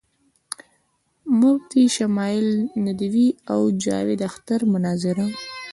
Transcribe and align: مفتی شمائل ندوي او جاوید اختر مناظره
مفتی 1.39 1.83
شمائل 1.95 2.47
ندوي 2.85 3.27
او 3.53 3.61
جاوید 3.83 4.21
اختر 4.29 4.59
مناظره 4.73 5.25